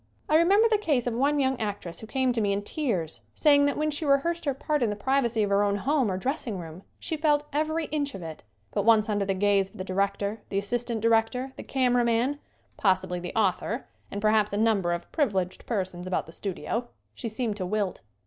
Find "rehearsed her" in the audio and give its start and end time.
4.03-4.53